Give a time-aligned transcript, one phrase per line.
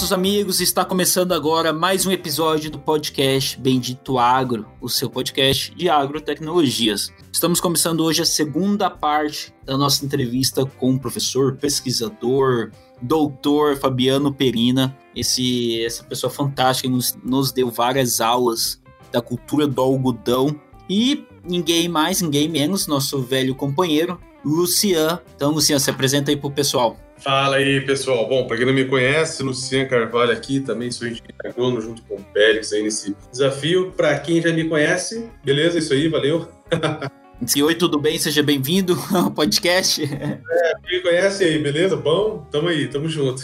[0.00, 5.74] Nossos amigos, está começando agora mais um episódio do podcast Bendito Agro, o seu podcast
[5.74, 7.12] de agrotecnologias.
[7.30, 12.70] Estamos começando hoje a segunda parte da nossa entrevista com o professor, pesquisador,
[13.02, 18.80] doutor Fabiano Perina, esse, essa pessoa fantástica que nos, nos deu várias aulas
[19.12, 25.20] da cultura do algodão e ninguém mais, ninguém menos, nosso velho companheiro, Lucian.
[25.36, 26.96] Então, Lucian, se apresenta aí pro pessoal.
[27.20, 28.26] Fala aí, pessoal.
[28.26, 32.14] Bom, para quem não me conhece, Luciano Carvalho aqui, também sou engenheiro agrônomo junto com
[32.14, 33.92] o Pérez aí nesse desafio.
[33.94, 35.78] Para quem já me conhece, beleza?
[35.78, 36.48] Isso aí, valeu.
[37.62, 38.18] Oi, tudo bem?
[38.18, 40.02] Seja bem-vindo ao podcast.
[40.02, 40.38] É,
[40.82, 41.94] quem me conhece aí, beleza?
[41.94, 43.42] Bom, tamo aí, tamo junto.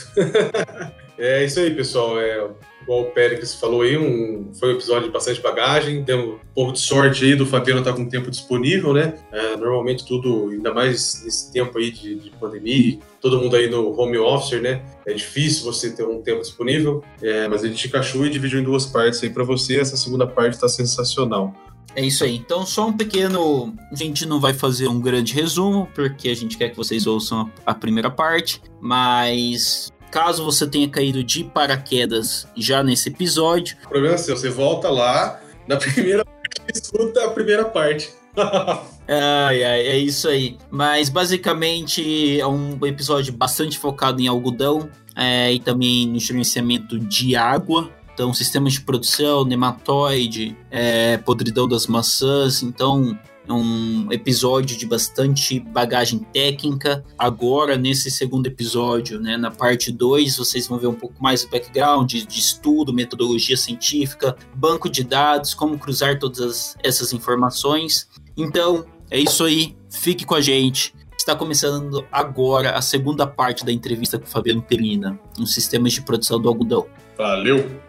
[1.19, 2.19] é isso aí, pessoal.
[2.19, 2.49] É,
[2.87, 6.73] igual o Pérez falou aí, um, foi um episódio de bastante bagagem, deu um pouco
[6.73, 9.15] de sorte aí do Fabiano estar tá com tempo disponível, né?
[9.33, 13.99] É, normalmente tudo, ainda mais nesse tempo aí de, de, pandemia, todo mundo aí no
[14.01, 14.83] home office, né?
[15.05, 18.65] É difícil você ter um tempo disponível, é, mas a gente encaixou e dividiu em
[18.65, 21.53] duas partes aí para você, essa segunda parte está sensacional.
[21.97, 22.37] É isso aí.
[22.37, 23.75] Então, só um pequeno.
[23.91, 27.51] A gente não vai fazer um grande resumo, porque a gente quer que vocês ouçam
[27.65, 33.77] a primeira parte, mas Caso você tenha caído de paraquedas já nesse episódio.
[33.85, 38.09] O problema é seu, você volta lá na primeira parte escuta a primeira parte.
[39.07, 40.57] ai, ai, é isso aí.
[40.71, 47.37] Mas basicamente é um episódio bastante focado em algodão é, e também no gerenciamento de
[47.37, 47.91] água.
[48.15, 52.63] Então, sistemas de produção, nematóide, é, podridão das maçãs.
[52.63, 53.19] Então,
[53.55, 57.05] um episódio de bastante bagagem técnica.
[57.19, 61.51] Agora, nesse segundo episódio, né, na parte 2, vocês vão ver um pouco mais do
[61.51, 68.09] background de, estudo, metodologia científica, banco de dados, como cruzar todas essas informações.
[68.37, 69.77] Então, é isso aí.
[69.91, 70.95] Fique com a gente.
[71.17, 76.03] Está começando agora a segunda parte da entrevista com o Fabiano Perina, nos sistemas de
[76.03, 76.87] produção do algodão.
[77.17, 77.86] Valeu!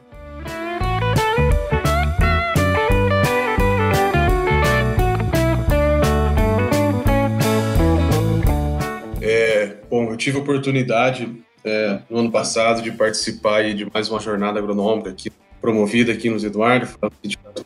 [10.18, 11.32] Eu tive a oportunidade
[11.64, 16.44] é, no ano passado de participar de mais uma jornada agronômica aqui, promovida aqui nos
[16.44, 16.88] Eduardo,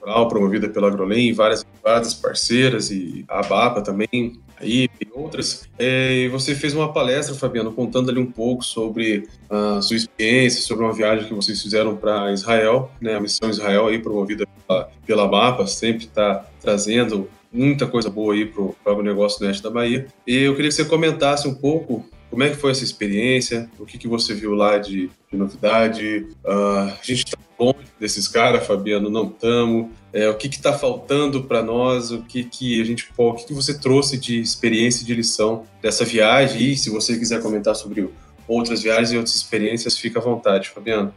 [0.01, 5.69] Rural, promovida pela Agrolem várias empresas parceiras e a ABAPA também, aí, e outras.
[5.79, 10.61] É, e você fez uma palestra, Fabiano, contando ali um pouco sobre a sua experiência,
[10.61, 14.89] sobre uma viagem que vocês fizeram para Israel, né, a missão Israel aí promovida pela,
[15.05, 19.69] pela ABAPA, sempre está trazendo muita coisa boa aí para o agronegócio do Oeste da
[19.69, 20.07] Bahia.
[20.27, 23.85] E eu queria que você comentasse um pouco como é que foi essa experiência, o
[23.85, 26.27] que, que você viu lá de, de novidade.
[26.43, 29.91] Uh, a gente está longe desses caras, Fabiano, não estamos.
[30.11, 32.09] É, o que está faltando para nós?
[32.11, 35.63] O que, que a gente o que, que você trouxe de experiência e de lição
[35.81, 36.71] dessa viagem?
[36.71, 38.09] E se você quiser comentar sobre
[38.47, 41.13] outras viagens e outras experiências, fica à vontade, Fabiano.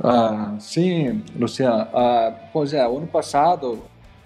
[0.00, 1.86] Ah, sim, Luciano.
[1.92, 3.80] Ah, pois é, ano passado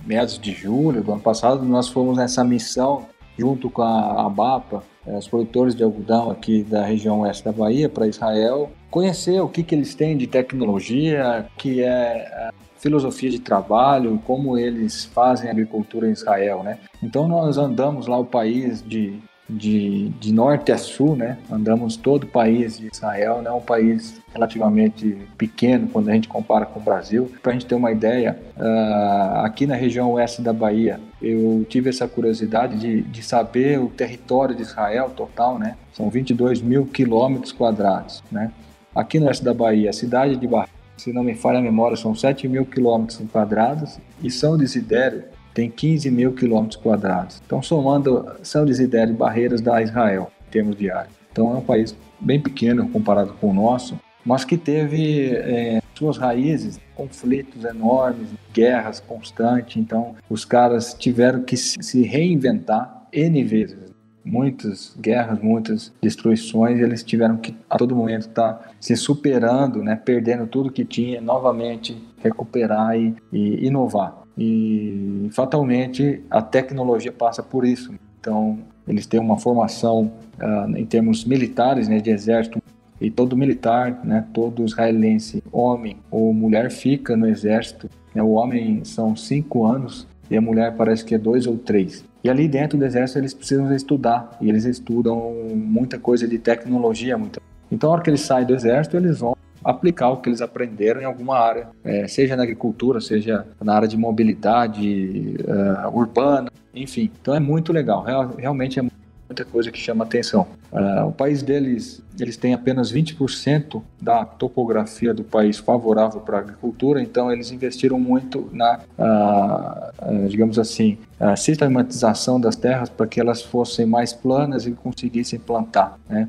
[0.04, 3.06] meados de julho do ano passado, nós fomos nessa missão
[3.38, 7.89] junto com a ABAPA, eh, os produtores de algodão aqui da região oeste da Bahia,
[7.89, 14.21] para Israel, conhecer o que, que eles têm de tecnologia, que é filosofia de trabalho,
[14.25, 16.79] como eles fazem agricultura em Israel, né?
[17.03, 21.38] Então nós andamos lá o país de de, de norte a sul, né?
[21.50, 23.50] Andamos todo o país de Israel, né?
[23.50, 27.32] Um país relativamente pequeno quando a gente compara com o Brasil.
[27.42, 31.88] Para a gente ter uma ideia, uh, aqui na região oeste da Bahia, eu tive
[31.88, 35.76] essa curiosidade de, de saber o território de Israel total, né?
[35.92, 38.53] São 22 mil quilômetros quadrados, né?
[38.94, 41.97] Aqui no oeste da Bahia, a cidade de Barra, se não me falha a memória,
[41.97, 45.24] são 7 mil quilômetros quadrados e São Desidério
[45.54, 47.41] tem 15 mil quilômetros quadrados.
[47.45, 51.10] Então, somando São Desidério e Barreiras da Israel, em termos de área.
[51.33, 56.16] Então, é um país bem pequeno comparado com o nosso, mas que teve é, suas
[56.16, 59.77] raízes, conflitos enormes, guerras constantes.
[59.77, 63.89] Então, os caras tiveram que se reinventar N vezes.
[64.24, 69.97] Muitas guerras, muitas destruições, eles tiveram que a todo momento estar tá se superando, né,
[69.97, 74.17] perdendo tudo que tinha, novamente recuperar e, e inovar.
[74.39, 77.93] E fatalmente a tecnologia passa por isso.
[78.21, 82.63] Então, eles têm uma formação uh, em termos militares, né, de exército
[83.01, 87.91] e todo militar, né, todo israelense, homem ou mulher, fica no exército.
[88.15, 92.05] Né, o homem são cinco anos e a mulher parece que é dois ou três.
[92.23, 97.17] E ali dentro do exército eles precisam estudar e eles estudam muita coisa de tecnologia,
[97.19, 97.41] muita.
[97.71, 101.01] Então, na hora que eles saem do exército, eles vão aplicar o que eles aprenderam
[101.01, 107.10] em alguma área, é, seja na agricultura, seja na área de mobilidade uh, urbana, enfim.
[107.21, 108.83] Então é muito legal, Real, realmente é
[109.28, 110.47] muita coisa que chama atenção.
[110.72, 116.41] Uh, o país deles, eles têm apenas 20% da topografia do país favorável para a
[116.41, 120.99] agricultura, então eles investiram muito na, uh, uh, digamos assim,
[121.37, 126.28] sistematização das terras para que elas fossem mais planas e conseguissem plantar, né?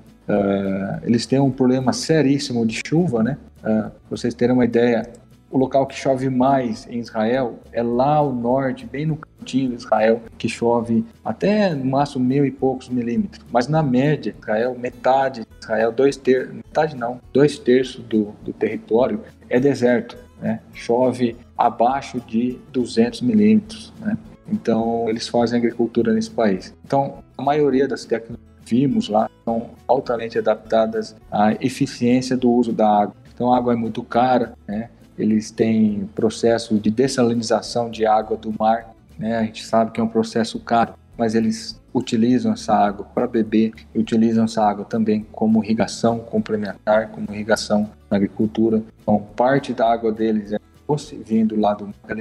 [1.04, 3.38] Eles têm um problema seríssimo de chuva, né?
[3.62, 5.10] para vocês terem uma ideia,
[5.52, 9.76] o local que chove mais em Israel é lá ao norte, bem no cantinho de
[9.78, 13.44] Israel, que chove até no máximo mil e poucos milímetros.
[13.52, 18.54] Mas na média, Israel, metade de Israel, dois terços, metade não, dois terços do, do
[18.54, 20.60] território é deserto, né?
[20.74, 24.18] Chove abaixo de 200 milímetros, né?
[24.52, 26.76] Então eles fazem agricultura nesse país.
[26.86, 32.88] Então a maioria das tecnologias vimos lá são altamente adaptadas à eficiência do uso da
[32.88, 33.16] água.
[33.34, 34.90] Então a água é muito cara, né?
[35.18, 39.38] eles têm processo de dessalinização de água do mar, né?
[39.38, 43.74] A gente sabe que é um processo caro, mas eles utilizam essa água para beber
[43.94, 48.82] e utilizam essa água também como irrigação complementar, como irrigação na agricultura.
[49.02, 50.60] Então, parte da água deles é
[51.26, 52.16] vindo lá do Mar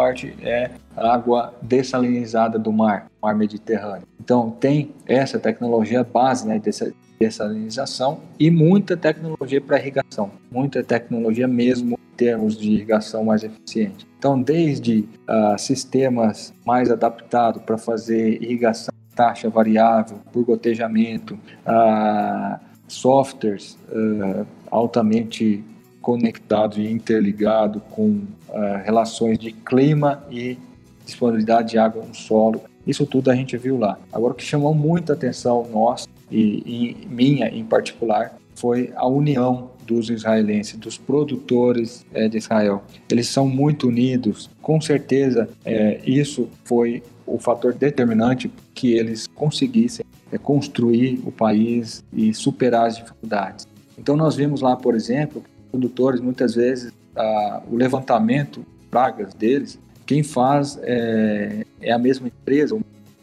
[0.00, 4.06] parte é água dessalinizada do mar, mar Mediterrâneo.
[4.18, 11.46] Então, tem essa tecnologia base né, dessa dessalinização e muita tecnologia para irrigação, muita tecnologia
[11.46, 14.06] mesmo termos de irrigação mais eficiente.
[14.18, 22.58] Então, desde uh, sistemas mais adaptados para fazer irrigação taxa variável, por gotejamento, uh,
[22.88, 25.62] softwares uh, altamente
[26.00, 28.22] conectados e interligados com
[28.84, 30.58] relações de clima e
[31.04, 32.62] disponibilidade de água no solo.
[32.86, 33.98] Isso tudo a gente viu lá.
[34.12, 39.70] Agora, o que chamou muita atenção nossa e, e minha em particular foi a união
[39.86, 42.84] dos israelenses, dos produtores é, de Israel.
[43.10, 44.48] Eles são muito unidos.
[44.62, 52.04] Com certeza, é, isso foi o fator determinante que eles conseguissem é, construir o país
[52.12, 53.66] e superar as dificuldades.
[53.98, 60.22] Então, nós vimos lá, por exemplo, produtores muitas vezes a, o levantamento pragas deles, quem
[60.22, 62.78] faz é, é a mesma empresa.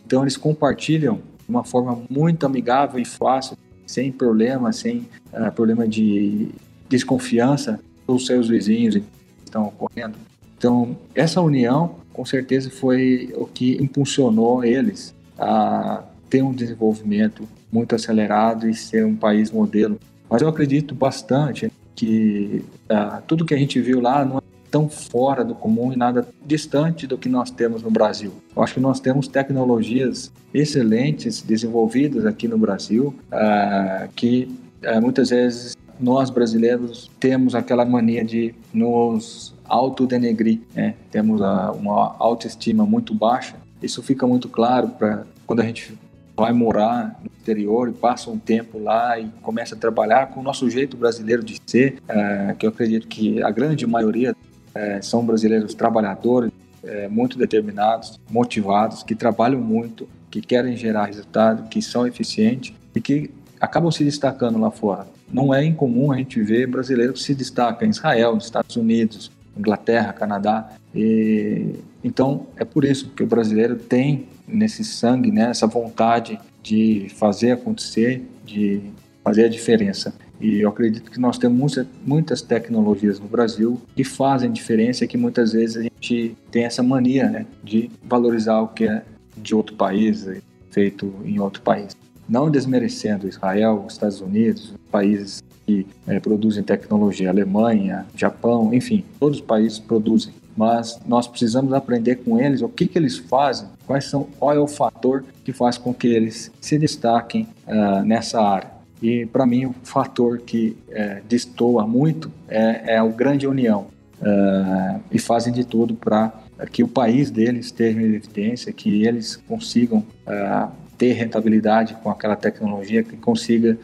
[0.06, 5.88] Então, eles compartilham de uma forma muito amigável e fácil sem problema, sem uh, problema
[5.88, 6.50] de
[6.90, 9.04] desconfiança dos seus vizinhos que
[9.44, 10.16] estão ocorrendo.
[10.58, 17.96] Então, essa união, com certeza, foi o que impulsionou eles a ter um desenvolvimento muito
[17.96, 20.00] acelerado e ser um país modelo.
[20.30, 24.88] Mas eu acredito bastante que uh, tudo que a gente viu lá não é tão
[24.88, 28.32] fora do comum e nada distante do que nós temos no Brasil.
[28.56, 35.32] Eu acho que nós temos tecnologias excelentes desenvolvidas aqui no Brasil uh, que uh, muitas
[35.32, 40.94] vezes nós brasileiros temos aquela mania de nos autodenegrir, né?
[41.10, 43.56] temos a, uma autoestima muito baixa.
[43.82, 45.98] Isso fica muito claro para quando a gente
[46.38, 50.44] vai morar no exterior e passa um tempo lá e começa a trabalhar com o
[50.44, 54.36] nosso jeito brasileiro de ser, uh, que eu acredito que a grande maioria
[54.76, 56.52] é, são brasileiros trabalhadores,
[56.84, 63.02] é, muito determinados, motivados, que trabalham muito, que querem gerar resultado, que são eficientes e
[63.02, 65.08] que acabam se destacando lá fora.
[65.34, 69.32] Não é incomum a gente ver brasileiros que se destacam em Israel, nos Estados Unidos,
[69.58, 70.70] Inglaterra, Canadá.
[70.94, 77.08] E, então, é por isso que o brasileiro tem nesse sangue, né, essa vontade de
[77.16, 78.82] fazer acontecer, de
[79.24, 80.14] fazer a diferença.
[80.40, 85.18] E eu acredito que nós temos muitas, tecnologias no Brasil que fazem diferença e que
[85.18, 89.04] muitas vezes a gente tem essa mania né, de valorizar o que é
[89.36, 90.28] de outro país,
[90.72, 91.96] feito em outro país.
[92.30, 99.46] Não desmerecendo Israel, Estados Unidos, países que é, produzem tecnologia, Alemanha, Japão, enfim, todos os
[99.46, 100.34] países produzem.
[100.58, 104.60] Mas nós precisamos aprender com eles o que, que eles fazem, quais são, qual é
[104.60, 108.72] o fator que faz com que eles se destaquem uh, nessa área.
[109.00, 113.86] E para mim o fator que é, destoa muito é, é a grande união.
[114.20, 116.34] Uh, e fazem de tudo para
[116.72, 122.36] que o país deles esteja em evidência, que eles consigam uh, ter rentabilidade com aquela
[122.36, 123.78] tecnologia, que consiga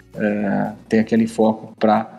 [0.89, 2.17] ter aquele foco para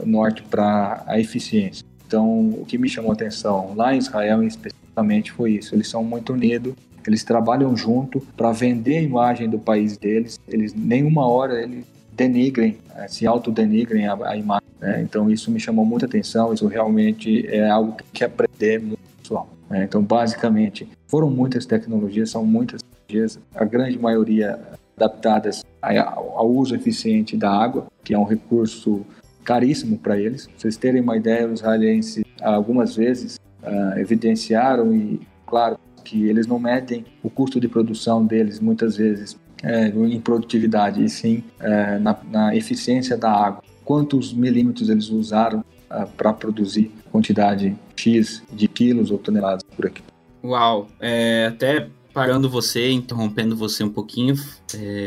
[0.00, 1.86] o norte, para a eficiência.
[2.14, 5.74] Então, o que me chamou a atenção lá em Israel, especificamente, foi isso.
[5.74, 6.72] Eles são muito unidos,
[7.04, 10.38] eles trabalham junto para vender a imagem do país deles.
[10.46, 14.68] Eles nenhuma hora eles denigrem, eh, se autodenigrem a, a imagem.
[14.80, 15.02] Né?
[15.02, 19.48] Então isso me chamou muita atenção, isso realmente é algo que quer aprender muito pessoal.
[19.68, 19.82] Né?
[19.82, 24.60] Então basicamente foram muitas tecnologias, são muitas tecnologias, a grande maioria
[24.96, 29.04] adaptadas ao uso eficiente da água, que é um recurso
[29.44, 30.46] caríssimo para eles.
[30.46, 36.46] Pra vocês terem uma ideia, os israelenses algumas vezes uh, evidenciaram e, claro, que eles
[36.46, 41.98] não medem o custo de produção deles muitas vezes é, em produtividade, e sim é,
[41.98, 43.62] na, na, eficiência da água.
[43.82, 45.60] Quantos milímetros eles usaram
[45.90, 50.02] uh, para produzir quantidade X de quilos ou toneladas por aqui?
[50.42, 50.88] Uau!
[51.00, 54.34] É, até parando você, interrompendo você um pouquinho,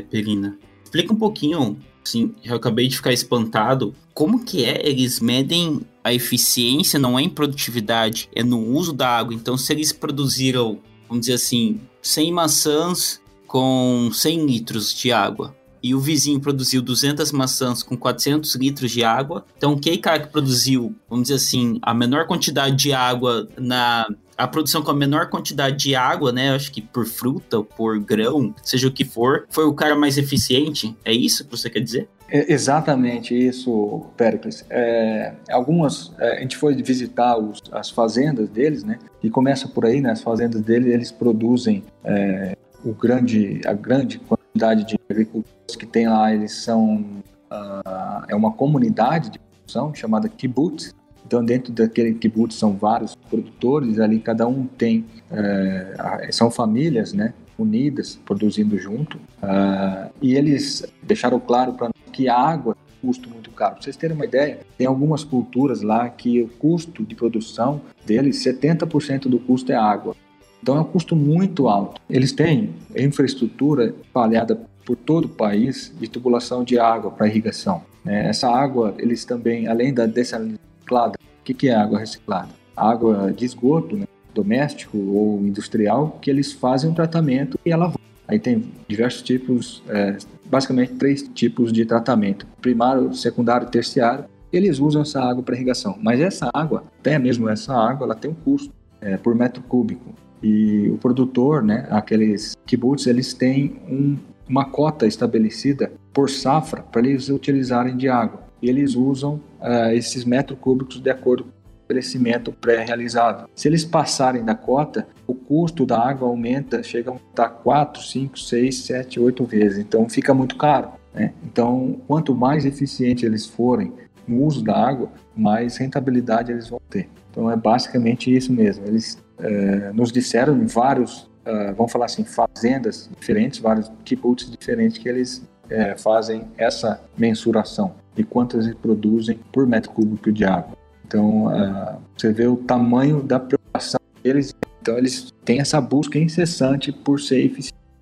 [0.10, 5.82] Perina, explica um pouquinho, assim, eu acabei de ficar espantado, como que é, eles medem
[6.03, 10.79] a eficiência, não é em produtividade, é no uso da água, então se eles produziram,
[11.08, 17.32] vamos dizer assim, 100 maçãs com 100 litros de água, e o vizinho produziu 200
[17.32, 19.46] maçãs com 400 litros de água.
[19.56, 24.48] Então, aquele cara que produziu, vamos dizer assim, a menor quantidade de água na a
[24.48, 26.53] produção com a menor quantidade de água, né?
[26.53, 30.17] Acho que por fruta ou por grão, seja o que for, foi o cara mais
[30.17, 30.96] eficiente.
[31.03, 32.08] É isso que você quer dizer?
[32.29, 34.65] É exatamente isso, Pericles.
[34.70, 39.00] É, algumas, é, a gente foi visitar os, as fazendas deles, né?
[39.24, 40.12] E começa por aí, né?
[40.12, 46.08] As fazendas deles, eles produzem é, o grande, a grande quantidade de agricultores que tem
[46.08, 47.06] lá, eles são
[47.51, 50.94] uh, é uma comunidade de produção chamada kibbutz,
[51.27, 57.34] então, dentro daquele kibbutz são vários produtores, ali cada um tem, é, são famílias, né,
[57.60, 63.74] unidas, produzindo junto, uh, e eles deixaram claro para que a água custo muito caro.
[63.74, 68.41] Para vocês terem uma ideia, tem algumas culturas lá que o custo de produção deles,
[68.46, 70.15] 70% do custo é água.
[70.63, 72.01] Então é um custo muito alto.
[72.10, 77.84] Eles têm infraestrutura espalhada por todo o país de tubulação de água para irrigação.
[78.03, 78.29] Né?
[78.29, 81.20] Essa água, eles também, além da dessalinização reciclada.
[81.39, 82.50] O que é água reciclada?
[82.75, 88.00] Água de esgoto, né, doméstico ou industrial, que eles fazem um tratamento e ela volta.
[88.27, 94.25] Aí tem diversos tipos, é, basicamente três tipos de tratamento: primário, secundário, terciário.
[94.51, 98.32] Eles usam essa água para irrigação, mas essa água, até mesmo essa água, ela tem
[98.32, 100.13] um custo é, por metro cúbico.
[100.41, 104.17] E o produtor, né, aqueles kibbutz, eles têm um,
[104.48, 110.23] uma cota estabelecida por safra para eles utilizarem de água e eles usam uh, esses
[110.23, 113.49] metros cúbicos de acordo com o crescimento pré-realizado.
[113.55, 118.39] Se eles passarem da cota, o custo da água aumenta, chega a aumentar 4, 5,
[118.39, 119.77] 6, 7, 8 vezes.
[119.79, 120.91] Então fica muito caro.
[121.13, 121.33] Né?
[121.43, 123.93] Então, quanto mais eficiente eles forem
[124.27, 127.09] no uso da água, mais rentabilidade eles vão ter.
[127.31, 128.85] Então é basicamente isso mesmo.
[128.85, 134.97] Eles uh, nos disseram em vários, uh, vamos falar assim, fazendas diferentes, vários kibbutz diferentes
[134.97, 140.75] que eles uh, fazem essa mensuração de quantas eles produzem por metro cúbico de água.
[141.05, 144.53] Então, uh, você vê o tamanho da preocupação deles.
[144.81, 147.55] Então, eles têm essa busca incessante por ser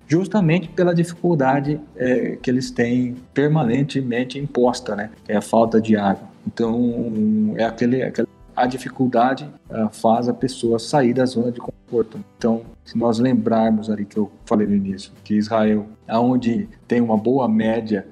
[0.08, 5.10] justamente pela dificuldade é, que eles têm permanentemente imposta, né?
[5.28, 6.28] É a falta de água.
[6.46, 12.18] Então, é aquele, aquele a dificuldade uh, faz a pessoa sair da zona de conforto.
[12.38, 17.18] Então, se nós lembrarmos ali que eu falei no início, que Israel, aonde tem uma
[17.18, 18.06] boa média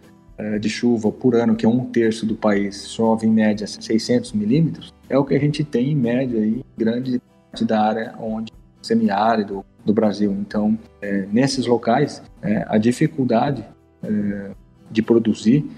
[0.60, 4.92] de chuva por ano, que é um terço do país, chove em média 600 milímetros,
[5.08, 9.64] é o que a gente tem em média em grande parte da área onde semiárido
[9.84, 10.32] do Brasil.
[10.32, 13.64] Então, é, nesses locais, é, a dificuldade
[14.02, 14.50] é,
[14.90, 15.68] de produzir,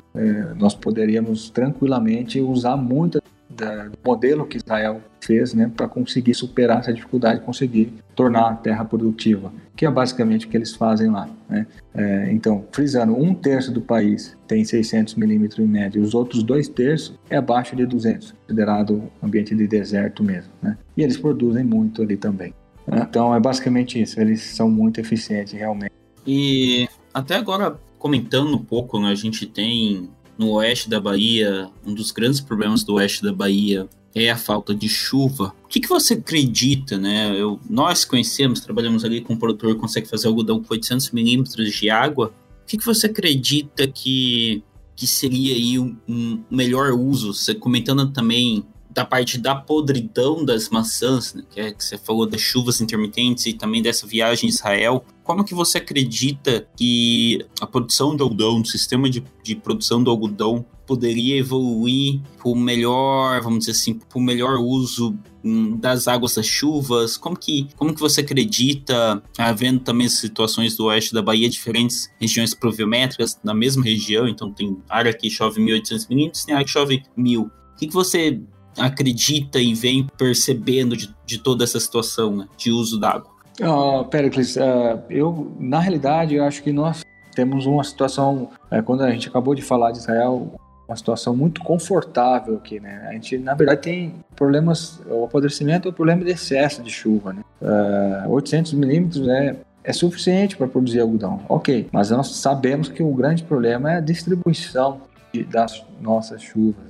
[0.58, 6.80] nós poderíamos tranquilamente usar muito da, do modelo que Israel fez né, para conseguir superar
[6.80, 11.28] essa dificuldade, conseguir tornar a terra produtiva, que é basicamente o que eles fazem lá.
[11.48, 11.66] Né?
[11.94, 16.66] É, então, frisando, um terço do país tem 600 milímetros em média, os outros dois
[16.66, 20.50] terços é abaixo de 200, considerado ambiente de deserto mesmo.
[20.62, 20.78] Né?
[20.96, 22.54] E eles produzem muito ali também.
[22.86, 23.06] Né?
[23.08, 25.92] Então, é basicamente isso, eles são muito eficientes realmente.
[26.26, 30.08] E até agora, comentando um pouco, né, a gente tem
[30.38, 33.86] no oeste da Bahia, um dos grandes problemas do oeste da Bahia
[34.24, 35.54] é a falta de chuva.
[35.64, 37.38] O que, que você acredita, né?
[37.38, 41.70] Eu, nós conhecemos, trabalhamos ali com um produtor que consegue fazer algodão com 800 milímetros
[41.74, 42.32] de água.
[42.62, 44.62] O que, que você acredita que,
[44.96, 47.34] que seria aí um, um melhor uso?
[47.34, 48.64] Você comentando também
[48.96, 53.44] da parte da podridão das maçãs, né, que, é, que você falou das chuvas intermitentes
[53.44, 58.62] e também dessa viagem em Israel, como que você acredita que a produção de algodão,
[58.62, 63.92] o sistema de, de produção do algodão poderia evoluir para o melhor, vamos dizer assim,
[63.92, 67.18] para o melhor uso hum, das águas das chuvas?
[67.18, 72.54] Como que, como que você acredita, havendo também situações do oeste da Bahia, diferentes regiões
[72.54, 77.02] pluviométricas na mesma região, então tem área que chove 1.800 milímetros, tem área que chove
[77.18, 77.42] 1.000.
[77.42, 78.40] O que, que você
[78.78, 83.36] acredita e vem percebendo de, de toda essa situação né, de uso d'água?
[83.60, 87.04] Uh, Pericles, uh, eu, na realidade, eu acho que nós
[87.34, 90.52] temos uma situação, uh, quando a gente acabou de falar de Israel,
[90.86, 93.06] uma situação muito confortável aqui, né?
[93.08, 97.32] A gente, na verdade, tem problemas, o apodrecimento é o problema de excesso de chuva,
[97.32, 97.42] né?
[97.60, 103.12] Uh, 800 milímetros é, é suficiente para produzir algodão, ok, mas nós sabemos que o
[103.12, 105.00] grande problema é a distribuição
[105.32, 106.85] de, das nossas chuvas?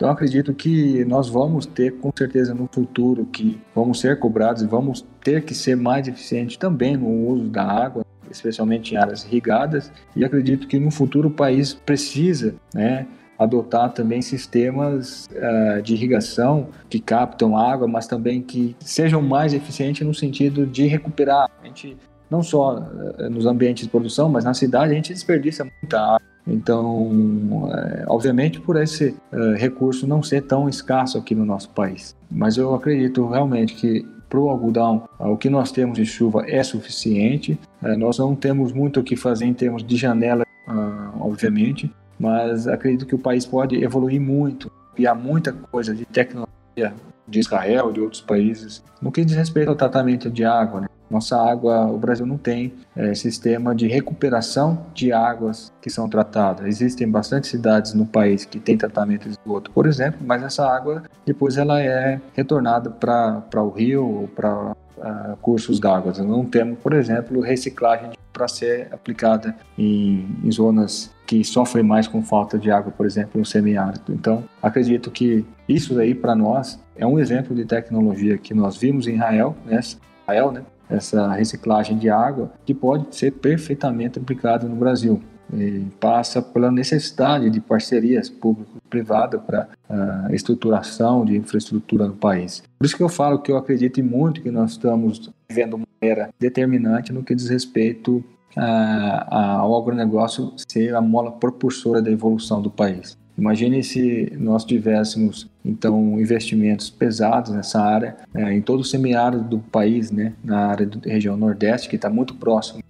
[0.00, 4.66] Então acredito que nós vamos ter com certeza no futuro que vamos ser cobrados e
[4.66, 9.92] vamos ter que ser mais eficientes também no uso da água, especialmente em áreas irrigadas.
[10.16, 13.06] E acredito que no futuro o país precisa, né,
[13.38, 20.06] adotar também sistemas uh, de irrigação que captam água, mas também que sejam mais eficientes
[20.06, 21.50] no sentido de recuperar.
[21.62, 21.94] A gente
[22.30, 26.29] não só uh, nos ambientes de produção, mas na cidade a gente desperdiça muita água
[26.50, 32.14] então, é, obviamente, por esse é, recurso não ser tão escasso aqui no nosso país.
[32.30, 36.62] Mas eu acredito realmente que para o algodão, o que nós temos de chuva é
[36.62, 37.58] suficiente.
[37.82, 42.68] É, nós não temos muito o que fazer em termos de janela, ah, obviamente, mas
[42.68, 46.94] acredito que o país pode evoluir muito e há muita coisa de tecnologia
[47.26, 50.82] de Israel, de outros países, no que diz respeito ao tratamento de água.
[50.82, 50.88] Né?
[51.10, 56.66] Nossa água, o Brasil não tem é, sistema de recuperação de águas que são tratadas.
[56.66, 61.02] Existem bastante cidades no país que têm tratamento de esgoto, por exemplo, mas essa água
[61.26, 66.12] depois ela é retornada para o rio ou para uh, cursos d'água.
[66.18, 72.22] Não temos, por exemplo, reciclagem para ser aplicada em, em zonas que sofrem mais com
[72.22, 74.12] falta de água, por exemplo, no semiárido.
[74.12, 79.06] Então, acredito que isso aí para nós é um exemplo de tecnologia que nós vimos
[79.06, 79.80] em Israel, né?
[80.22, 80.62] Israel, né?
[80.90, 85.22] Essa reciclagem de água, que pode ser perfeitamente aplicada no Brasil.
[85.52, 92.62] E passa pela necessidade de parcerias público-privada para a uh, estruturação de infraestrutura no país.
[92.78, 96.30] Por isso que eu falo que eu acredito muito que nós estamos vivendo uma era
[96.38, 98.24] determinante no que diz respeito
[98.56, 103.18] uh, ao agronegócio ser a mola propulsora da evolução do país.
[103.40, 109.58] Imagine se nós tivéssemos então investimentos pesados nessa área é, em todo o semiárido do
[109.58, 112.82] país, né, na área da região Nordeste que está muito próximo,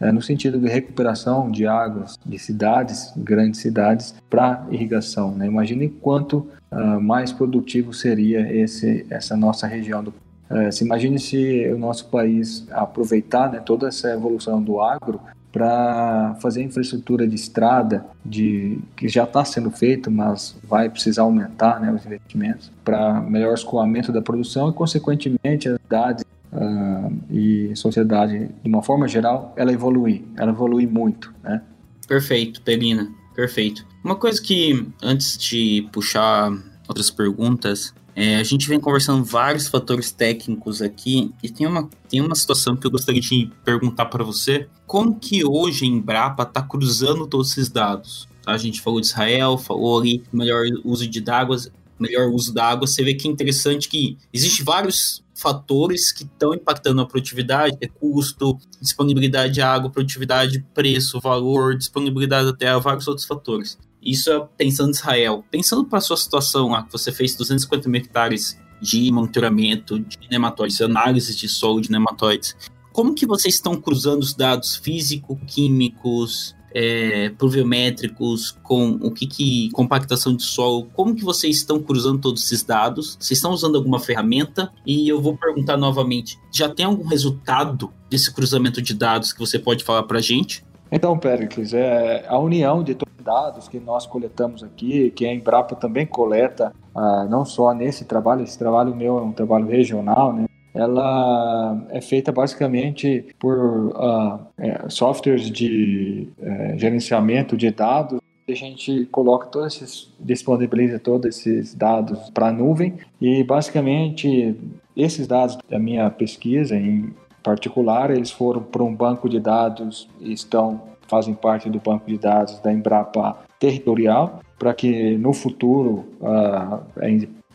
[0.00, 5.36] é, no sentido de recuperação de águas de cidades, grandes cidades, para irrigação.
[5.36, 5.46] Né?
[5.46, 10.12] Imagine quanto uh, mais produtivo seria esse essa nossa região do
[10.50, 15.18] é, se imagine se o nosso país aproveitar né, toda essa evolução do agro
[15.52, 21.78] para fazer infraestrutura de estrada, de que já está sendo feito, mas vai precisar aumentar
[21.78, 28.48] né, os investimentos para melhor escoamento da produção e, consequentemente, as cidades uh, e sociedade,
[28.62, 31.60] de uma forma geral, ela evoluir, ela evolui muito, né?
[32.08, 33.86] Perfeito, Pelina, perfeito.
[34.02, 36.50] Uma coisa que, antes de puxar
[36.88, 42.20] outras perguntas, é, a gente vem conversando vários fatores técnicos aqui e tem uma, tem
[42.20, 44.68] uma situação que eu gostaria de perguntar para você.
[44.86, 48.28] Como que hoje a Embrapa está cruzando todos esses dados?
[48.46, 52.86] A gente falou de Israel, falou ali melhor uso de águas, melhor uso da água.
[52.86, 57.88] Você vê que é interessante que existe vários fatores que estão impactando a produtividade, é
[57.88, 63.78] custo, disponibilidade de água, produtividade, preço, valor, disponibilidade da terra, vários outros fatores.
[64.02, 65.44] Isso é pensando em Israel.
[65.50, 70.18] Pensando para a sua situação lá, que você fez 250 mil hectares de monitoramento de
[70.30, 72.56] nematóides, análise de solo de nematóides,
[72.92, 80.34] como que vocês estão cruzando os dados físico-químicos, é, pluviométricos, com o que, que compactação
[80.34, 83.16] de solo, como que vocês estão cruzando todos esses dados?
[83.20, 84.72] Vocês estão usando alguma ferramenta?
[84.86, 89.58] E eu vou perguntar novamente, já tem algum resultado desse cruzamento de dados que você
[89.58, 90.64] pode falar para gente?
[90.92, 95.32] Então, Pericles, é a união de todos os dados que nós coletamos aqui, que a
[95.32, 100.34] Embrapa também coleta, ah, não só nesse trabalho, esse trabalho meu é um trabalho regional,
[100.34, 100.44] né?
[100.74, 104.40] ela é feita basicamente por uh,
[104.88, 108.20] softwares de é, gerenciamento de dados.
[108.48, 114.56] A gente coloca todos esses, disponibiliza todos esses dados para a nuvem e basicamente
[114.96, 120.32] esses dados da minha pesquisa em particular, eles foram para um banco de dados e
[120.32, 126.80] estão fazem parte do banco de dados da Embrapa territorial para que no futuro uh,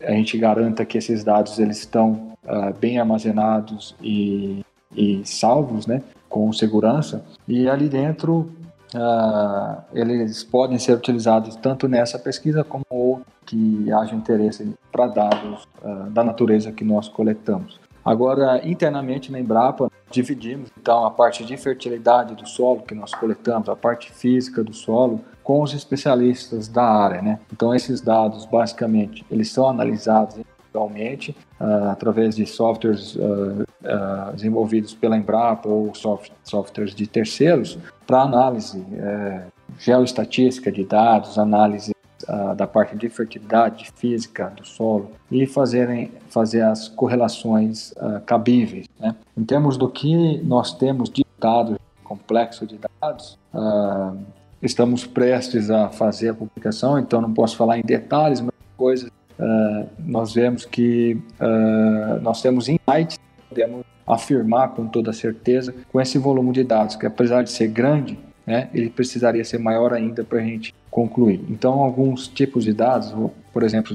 [0.00, 6.02] a gente garanta que esses dados eles estão uh, bem armazenados e, e salvos, né,
[6.28, 7.24] com segurança.
[7.48, 8.48] E ali dentro
[8.94, 15.66] uh, eles podem ser utilizados tanto nessa pesquisa como que haja interesse para dados
[16.10, 17.80] da natureza que nós coletamos.
[18.08, 23.68] Agora, internamente na Embrapa, dividimos então a parte de fertilidade do solo que nós coletamos,
[23.68, 27.38] a parte física do solo, com os especialistas da área, né?
[27.52, 34.94] Então, esses dados, basicamente, eles são analisados individualmente uh, através de softwares uh, uh, desenvolvidos
[34.94, 39.42] pela Embrapa ou soft, softwares de terceiros para análise é,
[39.78, 41.92] geoestatística de dados, análise
[42.56, 47.94] da parte de fertilidade física do solo e fazerem, fazer as correlações
[48.26, 48.86] cabíveis.
[49.00, 49.14] Né?
[49.36, 53.38] Em termos do que nós temos de dados, complexo de dados,
[54.62, 59.88] estamos prestes a fazer a publicação, então não posso falar em detalhes, mas coisas uh,
[59.98, 66.52] nós vemos que uh, nós temos insights, podemos afirmar com toda certeza com esse volume
[66.52, 70.42] de dados, que apesar de ser grande, né, ele precisaria ser maior ainda para a
[70.42, 71.44] gente concluir.
[71.50, 73.14] Então, alguns tipos de dados,
[73.52, 73.94] por exemplo,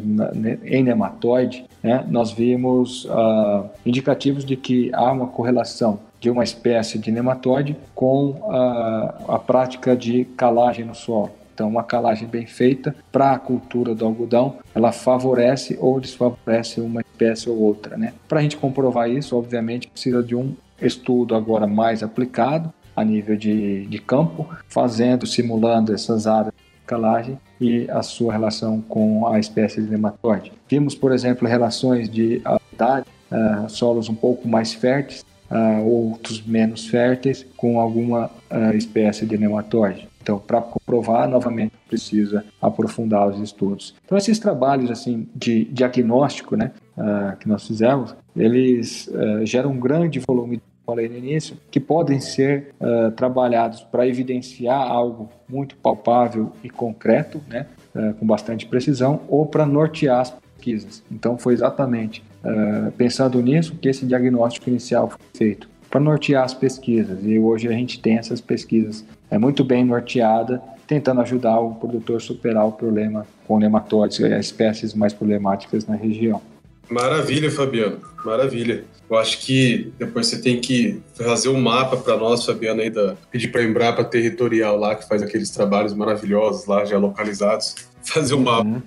[0.63, 6.99] em nematóide, né, nós vimos uh, indicativos de que há uma correlação de uma espécie
[6.99, 11.31] de nematóide com a, a prática de calagem no solo.
[11.53, 17.01] Então, uma calagem bem feita para a cultura do algodão, ela favorece ou desfavorece uma
[17.01, 18.13] espécie ou outra, né?
[18.27, 23.35] Para a gente comprovar isso, obviamente, precisa de um estudo agora mais aplicado a nível
[23.35, 29.39] de, de campo, fazendo, simulando essas áreas de calagem e a sua relação com a
[29.39, 30.51] espécie de nematóide.
[30.67, 36.87] Vimos, por exemplo, relações de habilidade, uh, solos um pouco mais férteis, uh, outros menos
[36.87, 40.07] férteis, com alguma uh, espécie de nematóide.
[40.23, 43.93] Então, para comprovar, novamente, precisa aprofundar os estudos.
[44.05, 49.79] Então, esses trabalhos assim de diagnóstico né, uh, que nós fizemos, eles uh, geram um
[49.79, 56.51] grande volume falei no início, que podem ser uh, trabalhados para evidenciar algo muito palpável
[56.63, 61.03] e concreto, né, uh, com bastante precisão, ou para nortear as pesquisas.
[61.11, 66.53] Então, foi exatamente uh, pensando nisso que esse diagnóstico inicial foi feito para nortear as
[66.53, 67.23] pesquisas.
[67.23, 72.17] E hoje a gente tem essas pesquisas é muito bem norteada, tentando ajudar o produtor
[72.17, 76.39] a superar o problema com nematóides as espécies mais problemáticas na região.
[76.87, 77.97] Maravilha, Fabiano.
[78.23, 78.83] Maravilha.
[79.09, 83.15] Eu acho que depois você tem que fazer um mapa para nós, Fabiano, aí da,
[83.29, 88.33] pedir para a Embrapa Territorial lá, que faz aqueles trabalhos maravilhosos lá, já localizados, fazer
[88.33, 88.63] um mapa.
[88.63, 88.81] Uhum.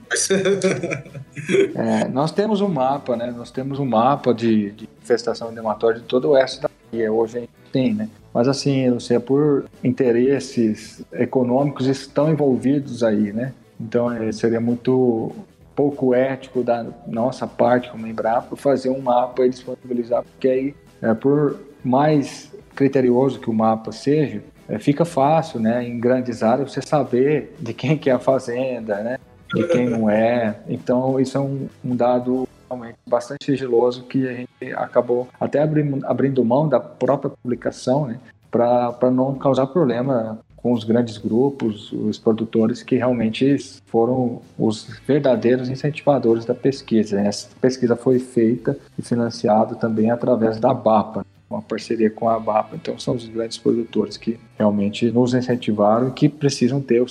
[1.76, 3.33] é, nós temos um mapa, né?
[3.37, 7.12] Nós temos um mapa de, de infestação de nematóide de todo o oeste da Bahia.
[7.12, 8.09] Hoje a gente tem, né?
[8.33, 13.52] Mas assim, não sei, é por interesses econômicos estão envolvidos aí, né?
[13.81, 15.33] Então é, seria muito
[15.76, 21.12] pouco ético da nossa parte como Embrapa fazer um mapa e disponibilizar, porque aí, é,
[21.12, 26.82] por mais criterioso que o mapa seja, é, fica fácil, né, em grandes áreas, você
[26.82, 29.18] saber de quem que é a fazenda, né,
[29.54, 30.56] de quem não é.
[30.66, 36.04] Então, isso é um, um dado realmente bastante sigiloso que a gente acabou até abrindo,
[36.04, 38.18] abrindo mão da própria publicação, né,
[38.50, 45.68] para não causar problema com os grandes grupos, os produtores que realmente foram os verdadeiros
[45.68, 47.20] incentivadores da pesquisa.
[47.20, 52.74] Essa pesquisa foi feita e financiada também através da BAPA, uma parceria com a BAPA.
[52.74, 57.07] Então são os grandes produtores que realmente nos incentivaram e que precisam ter o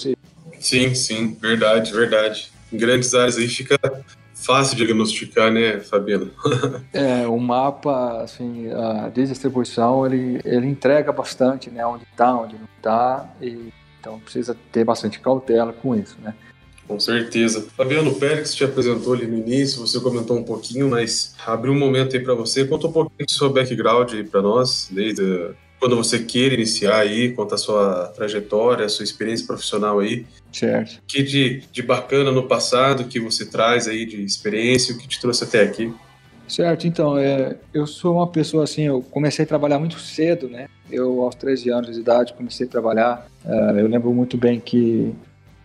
[0.59, 2.51] Sim, sim, verdade, verdade.
[2.73, 3.79] Em grandes áreas aí fica
[4.35, 6.29] fácil diagnosticar, né, Fabiano?
[6.93, 12.67] é, o mapa, assim, a distribuição, ele, ele entrega bastante, né, onde está, onde não
[12.77, 16.35] está, e então precisa ter bastante cautela com isso, né.
[16.87, 17.67] Com certeza.
[17.75, 22.15] Fabiano Pérez te apresentou ali no início, você comentou um pouquinho, mas abriu um momento
[22.15, 22.63] aí para você.
[22.65, 27.31] Conta um pouquinho do seu background aí para nós, desde quando você queira iniciar aí,
[27.33, 30.25] conta a sua trajetória, a sua experiência profissional aí.
[30.51, 31.01] Certo.
[31.05, 35.19] que de, de bacana no passado que você traz aí de experiência, o que te
[35.19, 35.93] trouxe até aqui?
[36.47, 40.67] Certo, então, é, eu sou uma pessoa assim, eu comecei a trabalhar muito cedo, né?
[40.91, 43.27] Eu, aos 13 anos de idade, comecei a trabalhar.
[43.43, 45.13] É, eu lembro muito bem que,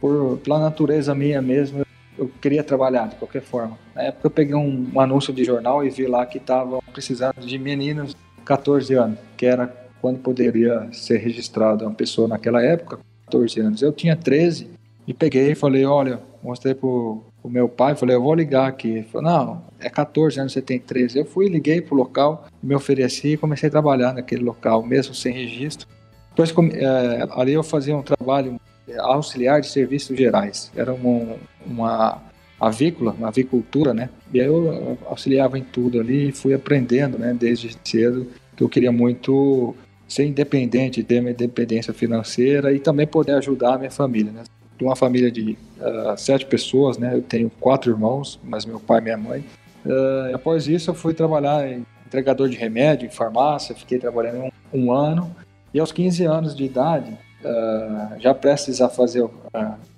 [0.00, 1.84] por, pela natureza minha mesmo,
[2.18, 3.78] eu queria trabalhar de qualquer forma.
[3.94, 7.46] Na época, eu peguei um, um anúncio de jornal e vi lá que estavam precisando
[7.46, 9.66] de meninos de 14 anos, que era
[10.00, 13.82] quando poderia ser registrada uma pessoa naquela época, 14 anos.
[13.82, 14.68] Eu tinha 13
[15.06, 18.88] e peguei e falei, olha, mostrei pro, pro meu pai, falei, eu vou ligar aqui.
[18.88, 21.18] Ele falou, não, é 14 anos, você tem 13.
[21.18, 25.32] Eu fui, liguei pro local, me ofereci e comecei a trabalhar naquele local, mesmo sem
[25.32, 25.86] registro.
[26.30, 28.60] Depois, é, ali eu fazia um trabalho
[28.98, 30.70] auxiliar de serviços gerais.
[30.74, 32.22] Era uma, uma
[32.58, 34.10] avícola, uma avicultura, né?
[34.32, 38.68] E aí eu auxiliava em tudo ali e fui aprendendo, né, desde cedo, que eu
[38.68, 39.74] queria muito
[40.10, 44.42] ser independente, ter uma independência financeira e também poder ajudar a minha família, né?
[44.76, 47.14] De uma família de uh, sete pessoas, né?
[47.14, 49.44] Eu tenho quatro irmãos, mas meu pai e minha mãe.
[49.86, 54.80] Uh, após isso, eu fui trabalhar em entregador de remédio, em farmácia, fiquei trabalhando um,
[54.86, 55.34] um ano.
[55.72, 59.24] E aos 15 anos de idade, uh, já prestes a fazer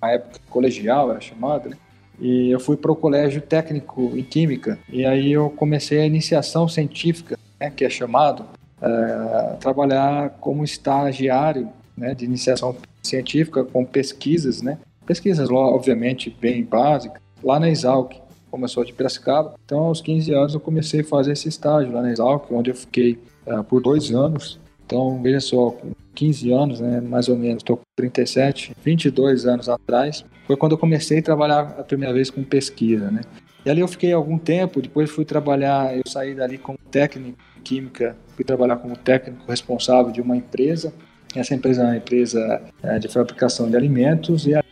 [0.01, 1.77] a época colegial, era chamada, né?
[2.21, 4.79] E eu fui para o colégio técnico em química.
[4.91, 8.45] E aí eu comecei a iniciação científica, né, que é chamado,
[8.83, 14.79] uh, trabalhar como estagiário né, de iniciação científica com pesquisas, né?
[15.07, 18.15] Pesquisas, obviamente, bem básicas, lá na Exalc,
[18.51, 19.55] como eu sou de Piracicaba.
[19.65, 22.75] Então, aos 15 anos, eu comecei a fazer esse estágio lá na Exalc, onde eu
[22.75, 24.61] fiquei uh, por dois anos.
[24.87, 29.69] Então, veja só, com 15 anos, né, mais ou menos, estou com 37, 22 anos
[29.69, 33.23] atrás, foi quando eu comecei a trabalhar a primeira vez com pesquisa, né?
[33.65, 37.63] E ali eu fiquei algum tempo, depois fui trabalhar, eu saí dali como técnico em
[37.63, 40.93] química, fui trabalhar como técnico responsável de uma empresa.
[41.35, 44.63] Essa empresa é uma empresa é, de fabricação de alimentos e é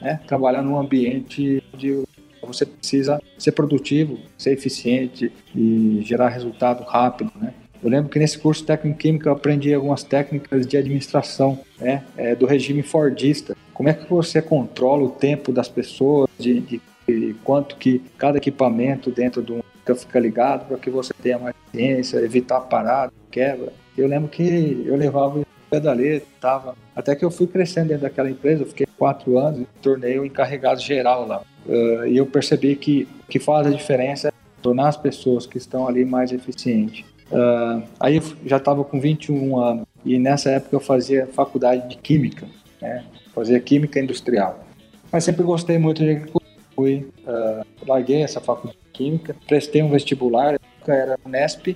[0.00, 2.04] né, trabalhar num ambiente onde
[2.40, 7.52] você precisa ser produtivo, ser eficiente e gerar resultado rápido, né?
[7.82, 12.04] Eu lembro que nesse curso técnico em química eu aprendi algumas técnicas de administração, né,
[12.14, 13.56] é, do regime fordista.
[13.72, 18.36] Como é que você controla o tempo das pessoas, de, de, de quanto que cada
[18.36, 19.40] equipamento dentro
[19.94, 23.72] do fica ligado para que você tenha mais ciência, evitar parada, quebra.
[23.96, 28.62] Eu lembro que eu levava pedaleta, tava até que eu fui crescendo dentro daquela empresa,
[28.62, 31.42] eu fiquei quatro anos e tornei o encarregado geral lá.
[31.66, 35.86] Uh, e eu percebi que que faz a diferença é tornar as pessoas que estão
[35.86, 37.04] ali mais eficientes.
[37.30, 41.96] Uh, aí eu já estava com 21 anos e nessa época eu fazia faculdade de
[41.96, 42.46] química,
[42.82, 43.04] né?
[43.32, 44.64] fazia química industrial.
[45.12, 46.40] Mas sempre gostei muito de agricultura.
[46.74, 51.74] Fui, uh, larguei essa faculdade de química, prestei um vestibular, era Unesp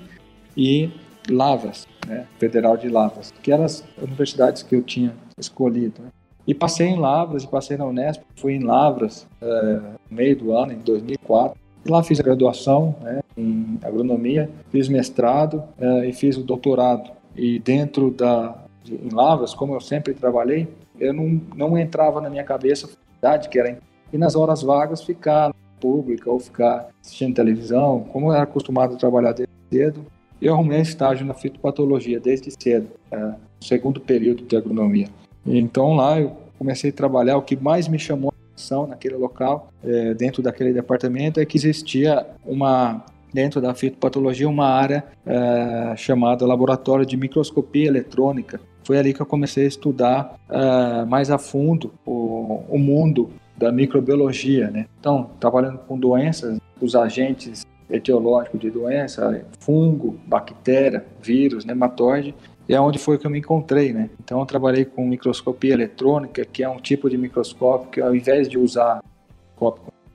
[0.55, 0.91] e
[1.31, 2.27] Lavras, né?
[2.39, 6.03] Federal de Lavras, que eram as universidades que eu tinha escolhido.
[6.03, 6.09] Né?
[6.47, 10.53] E passei em Lavras, e passei na Unesp, fui em Lavras uh, no meio do
[10.53, 11.59] ano, em 2004.
[11.89, 17.11] Lá fiz a graduação né, em agronomia, fiz mestrado uh, e fiz o doutorado.
[17.35, 20.69] E dentro da de, em Lavras, como eu sempre trabalhei,
[21.01, 23.79] eu não, não entrava na minha cabeça a faculdade que era
[24.13, 25.53] e nas horas vagas ficar
[25.85, 30.07] pública ou ficar assistindo televisão, como eu era acostumado a trabalhar desde cedo.
[30.41, 35.09] Eu arrumei estágio na fitopatologia desde cedo, uh, segundo período de agronomia.
[35.47, 37.37] Então lá eu comecei a trabalhar.
[37.37, 41.59] O que mais me chamou a atenção naquele local, é, dentro daquele departamento, é que
[41.59, 48.61] existia uma dentro da fitopatologia uma área é, chamada laboratório de microscopia eletrônica.
[48.85, 53.71] Foi ali que eu comecei a estudar é, mais a fundo o, o mundo da
[53.71, 54.87] microbiologia, né?
[54.99, 62.35] Então, trabalhando com doenças, os agentes etiológicos de doença, fungo, bactéria, vírus, nematóide,
[62.69, 64.09] é onde foi que eu me encontrei, né?
[64.23, 68.49] Então eu trabalhei com microscopia eletrônica, que é um tipo de microscópio que ao invés
[68.49, 69.03] de usar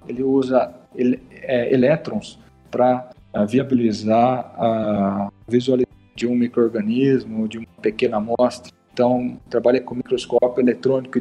[0.07, 7.67] ele usa ele, é, elétrons para uh, viabilizar a visualização de um microorganismo, de uma
[7.81, 8.73] pequena amostra.
[8.91, 11.19] Então trabalhei com microscópio eletrônico,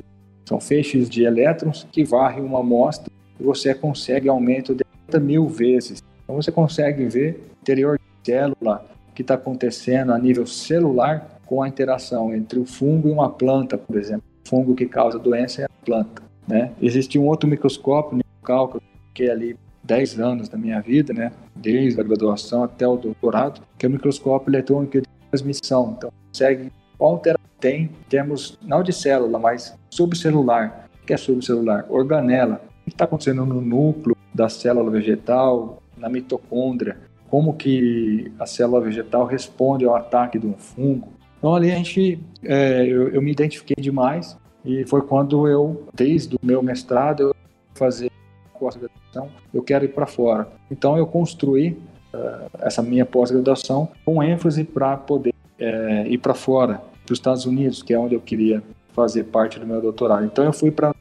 [0.48, 5.46] são feixes de elétrons que varrem uma amostra e você consegue aumento de 30 mil
[5.46, 6.02] vezes.
[6.24, 11.68] Então você consegue ver interior de célula, que está acontecendo a nível celular com a
[11.68, 14.22] interação entre o fungo e uma planta, por exemplo.
[14.46, 16.22] O fungo que causa doença é a planta.
[16.46, 16.72] Né?
[16.80, 18.82] Existe um outro microscópio, no cálculo,
[19.12, 21.30] que é ali 10 anos da minha vida, né?
[21.54, 25.94] desde a graduação até o doutorado, que é o microscópio eletrônico de transmissão.
[25.98, 30.88] Então, consegue alteração tem em termos não de célula, mas subcelular.
[31.02, 31.86] O que é subcelular?
[31.88, 32.62] Organela.
[32.82, 36.96] O que está acontecendo no núcleo da célula vegetal, na mitocôndria,
[37.28, 41.08] como que a célula vegetal responde ao ataque de um fungo.
[41.38, 46.34] Então ali a gente, é, eu, eu, me identifiquei demais e foi quando eu, desde
[46.36, 47.36] o meu mestrado, eu
[47.74, 48.10] fazer
[48.58, 50.48] pós-graduação, eu quero ir para fora.
[50.70, 51.78] Então eu construí
[52.12, 57.46] uh, essa minha pós-graduação com ênfase para poder é, ir para fora, para os Estados
[57.46, 60.24] Unidos, que é onde eu queria fazer parte do meu doutorado.
[60.24, 60.94] Então eu fui para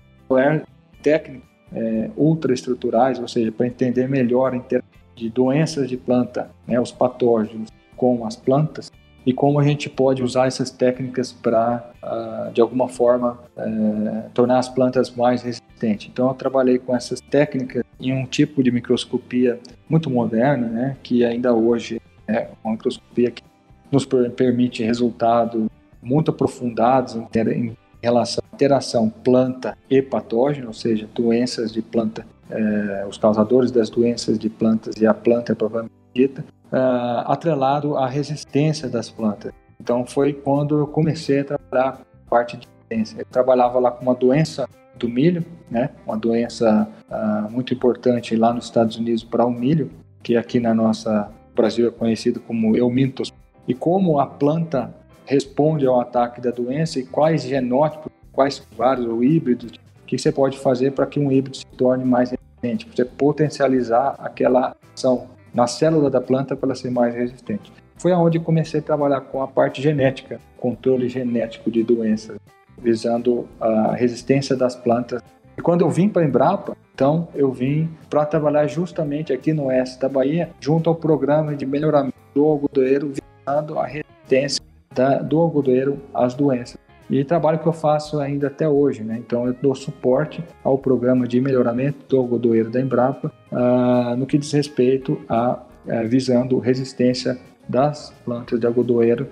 [1.01, 6.79] técnico é, ultraestruturais, ou seja, para entender melhor a interação de doenças de planta, né,
[6.79, 8.91] os patógenos com as plantas,
[9.25, 14.59] e como a gente pode usar essas técnicas para, uh, de alguma forma, uh, tornar
[14.59, 16.09] as plantas mais resistentes.
[16.09, 21.25] Então, eu trabalhei com essas técnicas em um tipo de microscopia muito moderna, né, que
[21.25, 23.43] ainda hoje é uma microscopia que
[23.91, 25.67] nos permite resultados
[26.07, 32.25] muito aprofundados em, em relação à interação planta e patógeno, ou seja, doenças de planta,
[32.49, 38.07] eh, os causadores das doenças de plantas e a planta propriamente dita, uh, atrelado à
[38.07, 39.51] resistência das plantas.
[39.79, 43.21] Então foi quando eu comecei a trabalhar a parte de resistência.
[43.21, 45.91] Eu trabalhava lá com uma doença do milho, né?
[46.05, 49.91] Uma doença uh, muito importante lá nos Estados Unidos para o milho,
[50.23, 53.31] que aqui na nossa Brasil é conhecido como eumintos.
[53.67, 54.93] E como a planta
[55.27, 59.73] responde ao ataque da doença e quais genótipos, quais vários ou híbridos
[60.07, 64.75] que você pode fazer para que um híbrido se torne mais resistente, você potencializar aquela
[64.95, 67.71] ação na célula da planta para ser mais resistente.
[67.97, 72.37] Foi aonde comecei a trabalhar com a parte genética, controle genético de doenças,
[72.77, 75.21] visando a resistência das plantas.
[75.57, 79.99] E quando eu vim para Embrapa, então eu vim para trabalhar justamente aqui no oeste
[79.99, 84.56] da Bahia, junto ao programa de melhoramento do algodoeiro, visando a resistência
[84.97, 86.77] da, do algodoeiro às doenças.
[87.09, 89.17] E trabalho que eu faço ainda até hoje, né?
[89.17, 94.37] Então eu dou suporte ao programa de melhoramento do algodoeiro da Embrapa uh, no que
[94.37, 95.53] diz respeito a
[95.85, 97.37] uh, visando resistência
[97.69, 99.29] das plantas de algodoeiro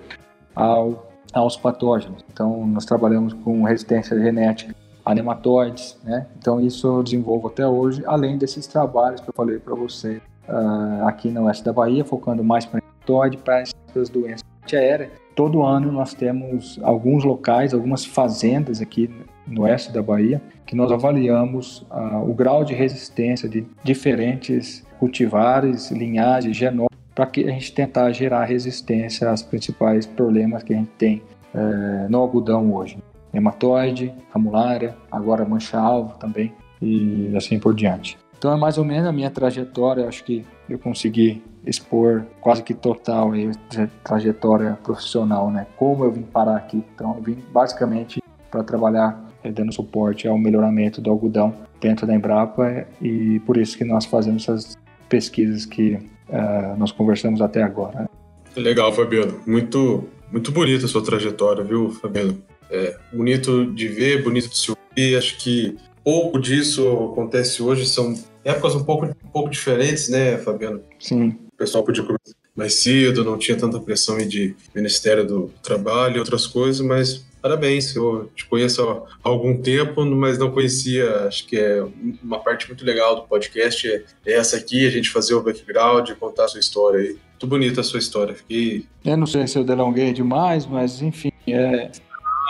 [0.54, 2.24] ao, aos patógenos.
[2.32, 4.74] Então nós trabalhamos com resistência genética
[5.04, 6.26] a nematóides, né?
[6.38, 11.06] Então isso eu desenvolvo até hoje, além desses trabalhos que eu falei para você uh,
[11.06, 15.92] aqui no oeste da Bahia, focando mais para nematóide, para essas doenças aéreas todo ano
[15.92, 19.08] nós temos alguns locais, algumas fazendas aqui
[19.46, 25.90] no oeste da Bahia, que nós avaliamos uh, o grau de resistência de diferentes cultivares,
[25.92, 30.90] linhagens, genótipos, para que a gente tentar gerar resistência aos principais problemas que a gente
[30.98, 31.22] tem
[31.54, 32.98] uh, no algodão hoje.
[33.32, 38.18] Hematóide, ramulária, agora mancha-alvo também, e assim por diante.
[38.38, 42.74] Então é mais ou menos a minha trajetória, acho que eu consegui expor quase que
[42.74, 45.66] total aí, a trajetória profissional, né?
[45.76, 46.82] Como eu vim parar aqui.
[46.94, 52.14] Então eu vim basicamente para trabalhar eh, dando suporte ao melhoramento do algodão dentro da
[52.14, 54.76] Embrapa e por isso que nós fazemos essas
[55.08, 55.94] pesquisas que
[56.28, 58.08] uh, nós conversamos até agora.
[58.56, 59.40] Legal, Fabiano.
[59.46, 62.42] Muito, muito bonita a sua trajetória, viu, Fabiano?
[62.70, 65.16] É bonito de ver, bonito de se ouvir.
[65.16, 68.14] Acho que pouco disso acontece hoje, são
[68.46, 70.80] épocas um pouco, um pouco diferentes, né, Fabiano?
[71.00, 71.36] Sim.
[71.52, 76.18] O pessoal podia começar mais cedo, não tinha tanta pressão de Ministério do Trabalho e
[76.20, 81.58] outras coisas, mas parabéns, eu te conheço há algum tempo, mas não conhecia, acho que
[81.58, 81.84] é
[82.22, 83.86] uma parte muito legal do podcast,
[84.24, 87.08] é essa aqui, a gente fazer o background, contar a sua história aí.
[87.08, 88.86] Muito bonita a sua história, fiquei...
[89.04, 91.90] Eu não sei se eu delonguei demais, mas enfim, é...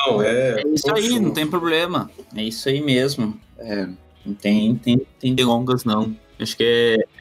[0.06, 0.60] Não, é...
[0.60, 3.38] É isso aí, não tem problema, é isso aí mesmo.
[3.58, 3.88] É,
[4.26, 6.14] não tem, tem, tem delongas, não.
[6.38, 6.64] Acho que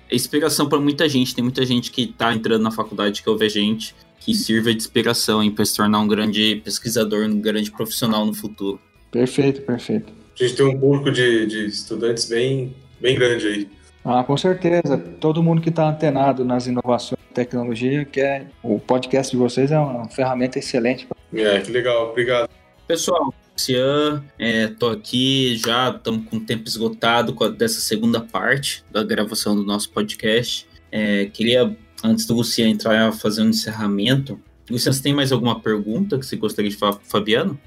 [0.09, 1.33] é inspiração para muita gente.
[1.33, 4.77] Tem muita gente que está entrando na faculdade que ouve a gente, que sirva de
[4.77, 8.79] inspiração para se tornar um grande pesquisador, um grande profissional no futuro.
[9.11, 10.11] Perfeito, perfeito.
[10.39, 13.69] A gente tem um público de, de estudantes bem, bem grande aí.
[14.03, 14.97] Ah, com certeza.
[15.19, 19.71] Todo mundo que está antenado nas inovações e tecnologia, que é o podcast de vocês
[19.71, 21.07] é uma ferramenta excelente.
[21.33, 22.09] É, que legal.
[22.09, 22.49] Obrigado.
[22.87, 29.01] Pessoal, Lucian, é, tô aqui já, estamos com o tempo esgotado dessa segunda parte da
[29.01, 30.67] gravação do nosso podcast.
[30.91, 34.37] É, queria, antes do Lucian entrar fazer um encerramento,
[34.69, 37.57] Lucian, você tem mais alguma pergunta que você gostaria de falar para Fabiano?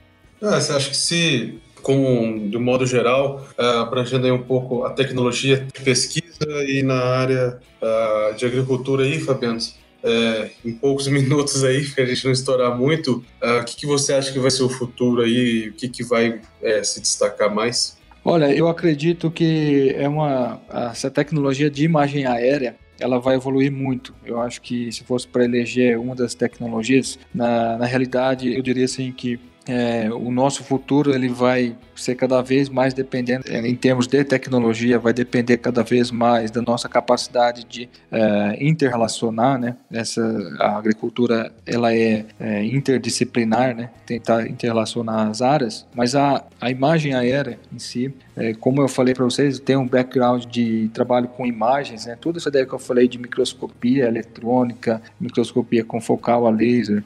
[0.43, 4.91] Ah, você acha que se, com, de modo geral, uh, abrangendo aí um pouco a
[4.91, 9.59] tecnologia de pesquisa e na área uh, de agricultura aí, Fabiano,
[10.03, 13.87] é, em poucos minutos aí, para a gente não estourar muito, uh, o que, que,
[13.87, 15.69] você acha que vai ser o futuro aí?
[15.69, 17.97] O que, que vai é, se destacar mais?
[18.25, 24.15] Olha, eu acredito que é uma essa tecnologia de imagem aérea ela vai evoluir muito.
[24.25, 28.85] Eu acho que se fosse para eleger uma das tecnologias, na, na realidade eu diria
[28.85, 33.75] assim que é, o nosso futuro ele vai ser cada vez mais dependente é, em
[33.75, 39.77] termos de tecnologia, vai depender cada vez mais da nossa capacidade de é, interrelacionar, né?
[39.91, 40.23] Essa
[40.59, 43.91] a agricultura ela é, é, interdisciplinar, né?
[44.07, 49.15] Tentar interrelacionar as áreas, mas a, a imagem aérea em si, é, como eu falei
[49.15, 52.17] para vocês, tem um background de trabalho com imagens, né?
[52.21, 57.03] Tudo isso daí que eu falei de microscopia eletrônica, microscopia com focal a laser,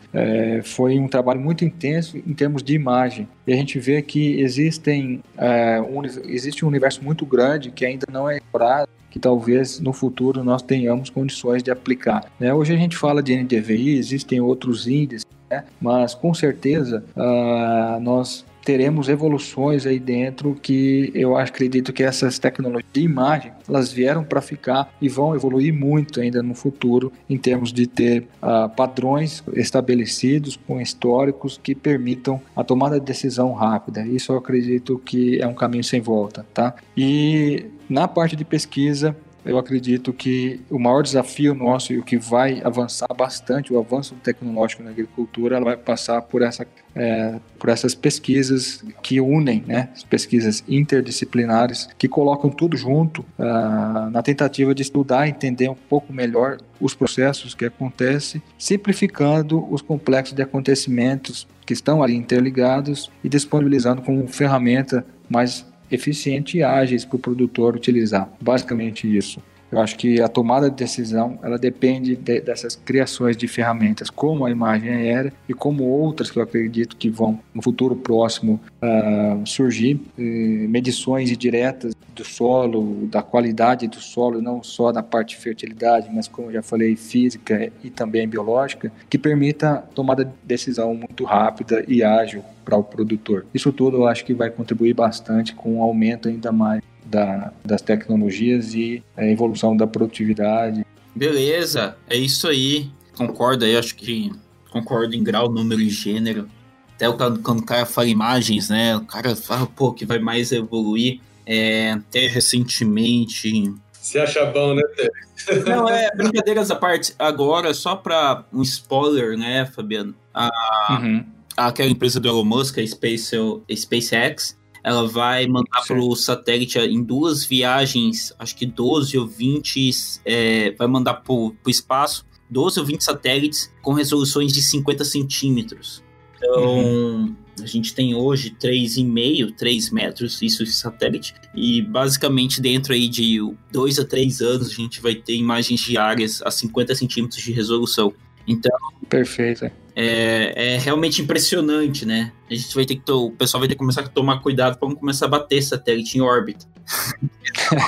[0.64, 3.28] foi um trabalho muito intenso em termos de imagem.
[3.46, 4.40] E a gente vê que
[4.82, 9.78] existem, é, um, existe um universo muito grande que ainda não é explorado, que talvez
[9.78, 12.24] no futuro nós tenhamos condições de aplicar.
[12.40, 12.52] Né?
[12.52, 15.64] Hoje a gente fala de NDVI, existem outros índices, né?
[15.80, 22.90] mas com certeza uh, nós teremos evoluções aí dentro que eu acredito que essas tecnologias
[22.92, 27.72] de imagem elas vieram para ficar e vão evoluir muito ainda no futuro em termos
[27.72, 34.06] de ter uh, padrões estabelecidos com históricos que permitam a tomada de decisão rápida.
[34.06, 36.74] Isso eu acredito que é um caminho sem volta, tá?
[36.96, 42.16] E na parte de pesquisa eu acredito que o maior desafio nosso e o que
[42.16, 47.94] vai avançar bastante, o avanço tecnológico na agricultura, vai passar por, essa, é, por essas
[47.94, 54.82] pesquisas que unem, né, as pesquisas interdisciplinares, que colocam tudo junto uh, na tentativa de
[54.82, 61.72] estudar, entender um pouco melhor os processos que acontecem, simplificando os complexos de acontecimentos que
[61.72, 68.32] estão ali interligados e disponibilizando como ferramenta mais eficientes e ágeis para o produtor utilizar.
[68.40, 69.40] Basicamente isso.
[69.72, 74.44] Eu acho que a tomada de decisão ela depende de, dessas criações de ferramentas, como
[74.44, 79.46] a imagem aérea e como outras que eu acredito que vão no futuro próximo uh,
[79.46, 85.42] surgir, uh, medições diretas do solo, da qualidade do solo, não só da parte de
[85.42, 91.24] fertilidade, mas como já falei, física e também biológica, que permita tomada de decisão muito
[91.24, 93.46] rápida e ágil para o produtor.
[93.54, 97.82] Isso tudo eu acho que vai contribuir bastante com um aumento ainda mais da, das
[97.82, 100.84] tecnologias e a evolução da produtividade.
[101.14, 102.90] Beleza, é isso aí.
[103.16, 104.32] Concordo aí, acho que
[104.70, 106.48] concordo em grau, número e gênero.
[106.94, 108.96] Até quando o cara fala imagens, né?
[108.96, 111.20] O cara fala, pô, que vai mais evoluir.
[111.44, 113.74] É, até recentemente.
[113.92, 115.10] Se acha bom, né, Tere?
[115.66, 117.14] Não, é, brincadeiras à parte.
[117.18, 120.14] Agora, só para um spoiler, né, Fabiano?
[120.32, 120.48] A,
[120.90, 121.24] uhum.
[121.56, 126.78] Aquela empresa do Elon Musk, a Space, a SpaceX, ela vai mandar para o satélite
[126.78, 129.90] em duas viagens, acho que 12 ou 20,
[130.24, 136.02] é, vai mandar para o espaço 12 ou 20 satélites com resoluções de 50 centímetros.
[136.36, 137.36] Então, uhum.
[137.62, 143.38] a gente tem hoje 3,5, 3 metros, isso de satélite, e basicamente dentro aí de
[143.70, 148.12] 2 a 3 anos a gente vai ter imagens diárias a 50 centímetros de resolução.
[148.46, 148.76] Então.
[149.08, 149.70] Perfeito.
[149.94, 152.32] É, é realmente impressionante, né?
[152.50, 153.12] A gente vai ter que.
[153.12, 156.16] O pessoal vai ter que começar a tomar cuidado para não começar a bater satélite
[156.16, 156.66] em órbita.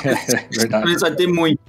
[0.05, 0.85] é, verdade.
[0.85, 1.61] Começar a ter muito.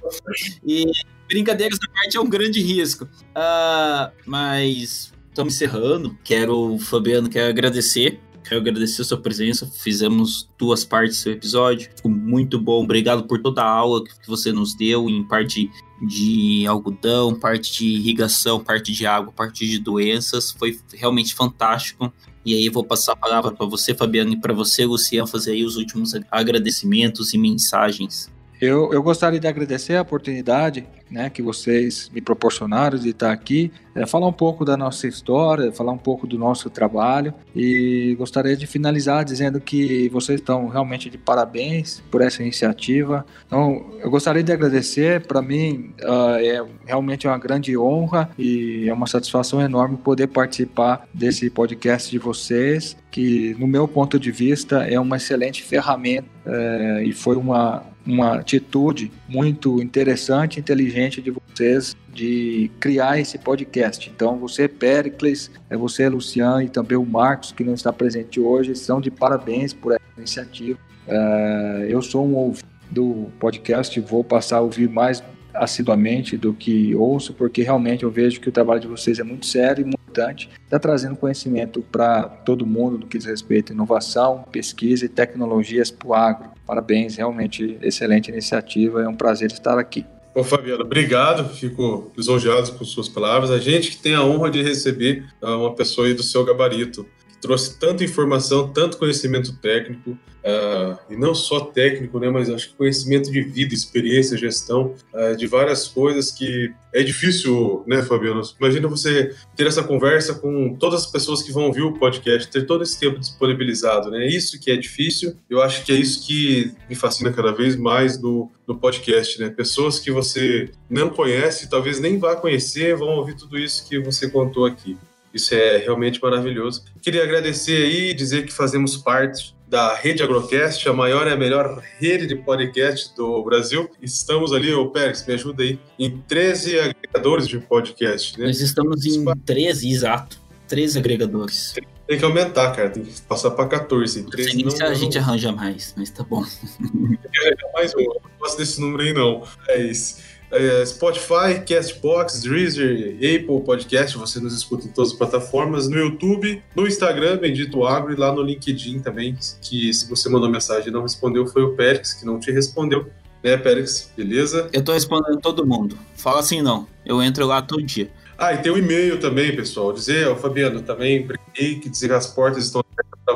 [0.64, 0.90] E
[1.28, 3.04] brincadeiras da parte é um grande risco.
[3.04, 6.16] Uh, mas estamos encerrando.
[6.22, 9.66] Quero, Fabiano, quero agradecer Quero agradecer a sua presença.
[9.66, 11.90] Fizemos duas partes do episódio.
[11.96, 12.84] Ficou muito bom.
[12.84, 15.68] Obrigado por toda a aula que você nos deu em parte
[16.00, 20.52] de algodão, parte de irrigação, parte de água, parte de doenças.
[20.52, 22.12] Foi realmente fantástico.
[22.44, 25.50] E aí eu vou passar a palavra para você, Fabiano, e para você, Luciano, fazer
[25.50, 28.30] aí os últimos agradecimentos e mensagens.
[28.60, 33.70] Eu, eu gostaria de agradecer a oportunidade né, que vocês me proporcionaram de estar aqui,
[33.94, 38.56] é, falar um pouco da nossa história, falar um pouco do nosso trabalho e gostaria
[38.56, 43.24] de finalizar dizendo que vocês estão realmente de parabéns por essa iniciativa.
[43.46, 48.92] Então, eu gostaria de agradecer, para mim uh, é realmente uma grande honra e é
[48.92, 54.86] uma satisfação enorme poder participar desse podcast de vocês, que no meu ponto de vista
[54.86, 61.96] é uma excelente ferramenta é, e foi uma, uma atitude muito interessante, inteligente de vocês
[62.12, 64.10] de criar esse podcast.
[64.14, 68.74] Então, você, Pericles, é você, Luciano e também o Marcos, que não está presente hoje,
[68.74, 70.78] são de parabéns por essa iniciativa.
[71.06, 76.94] Uh, eu sou um ouvinte do podcast, vou passar a ouvir mais assiduamente do que
[76.94, 80.78] ouço, porque realmente eu vejo que o trabalho de vocês é muito sério importante, está
[80.78, 86.08] trazendo conhecimento para todo mundo do que diz respeito à inovação, pesquisa e tecnologias para
[86.08, 86.50] o agro.
[86.66, 90.04] Parabéns, realmente excelente iniciativa, é um prazer estar aqui.
[90.34, 93.50] Ô Fabiano, obrigado, fico lisonjeado com suas palavras.
[93.50, 97.06] A gente que tem a honra de receber ah, uma pessoa do seu gabarito,
[97.46, 102.74] trouxe tanta informação, tanto conhecimento técnico, uh, e não só técnico, né, mas acho que
[102.74, 108.42] conhecimento de vida, experiência, gestão, uh, de várias coisas que é difícil, né, Fabiano?
[108.58, 112.66] Imagina você ter essa conversa com todas as pessoas que vão ouvir o podcast, ter
[112.66, 114.26] todo esse tempo disponibilizado, né?
[114.26, 115.36] Isso que é difícil.
[115.48, 119.50] Eu acho que é isso que me fascina cada vez mais no, no podcast, né?
[119.50, 124.28] Pessoas que você não conhece, talvez nem vá conhecer, vão ouvir tudo isso que você
[124.30, 124.96] contou aqui.
[125.36, 126.82] Isso é realmente maravilhoso.
[127.02, 131.36] Queria agradecer aí e dizer que fazemos parte da Rede Agrocast, a maior e a
[131.36, 133.90] melhor rede de podcast do Brasil.
[134.00, 138.38] Estamos ali, ô Pérez, me ajuda aí, em 13 agregadores de podcast.
[138.38, 138.46] Né?
[138.46, 140.40] Nós estamos em 13, exato.
[140.68, 141.74] 13 agregadores.
[142.06, 142.88] Tem que aumentar, cara.
[142.88, 144.22] Tem que passar para 14.
[144.22, 146.42] 13 não, se a gente arranja mais, mas tá bom.
[146.80, 148.00] Tem que arranjar mais um.
[148.00, 149.42] Eu não gosto desse número aí, não.
[149.68, 150.16] É isso.
[150.50, 156.62] É, Spotify, Castbox, Deezer, Apple Podcast, você nos escuta em todas as plataformas, no YouTube,
[156.74, 160.92] no Instagram, Bendito Agro, e lá no LinkedIn também, que se você mandou mensagem e
[160.92, 163.06] não respondeu, foi o Pérez que não te respondeu.
[163.42, 164.10] Né, Pérez?
[164.16, 164.68] Beleza?
[164.72, 165.96] Eu tô respondendo todo mundo.
[166.16, 166.86] Fala assim não.
[167.04, 168.10] Eu entro lá todo dia.
[168.38, 169.92] Ah, e tem o um e-mail também, pessoal.
[169.92, 172.84] Dizer, ó, Fabiano, também brinquei que dizer que as portas estão